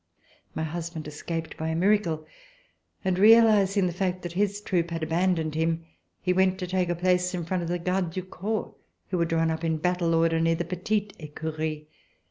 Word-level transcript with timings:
My 0.55 0.63
husband 0.63 1.07
escaped 1.07 1.57
by 1.57 1.67
a 1.67 1.75
miracle 1.75 2.25
and, 3.05 3.19
realizing 3.19 3.85
the 3.85 3.93
fact 3.93 4.23
that 4.23 4.31
his 4.33 4.59
troop 4.59 4.89
had 4.89 5.03
abandoned 5.03 5.53
him, 5.53 5.85
he 6.23 6.33
went 6.33 6.57
to 6.57 6.65
take 6.65 6.89
a 6.89 6.95
place 6.95 7.35
in 7.35 7.45
front 7.45 7.61
of 7.61 7.69
the 7.69 7.77
Gardes 7.77 8.15
du 8.15 8.23
Corps, 8.23 8.73
who 9.09 9.19
were 9.19 9.25
drawn 9.25 9.51
up 9.51 9.63
in 9.63 9.77
battle 9.77 10.15
order 10.15 10.39
near 10.39 10.55
the 10.55 10.65
Petite 10.65 11.13
Ecurie. 11.19 11.85